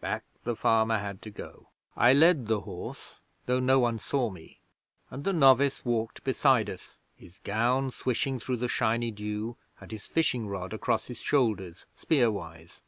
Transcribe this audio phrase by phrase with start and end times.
[0.00, 1.66] 'Back the farmer had to go.
[1.96, 4.60] I led the horse, though no one saw me,
[5.10, 10.04] and the novice walked beside us, his gown swishing through the shiny dew and his
[10.06, 12.80] fishing rod across his shoulders, spear wise.